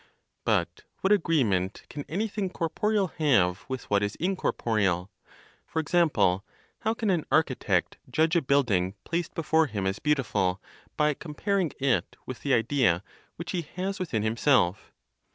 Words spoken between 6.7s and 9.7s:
how can an architect judge a building placed before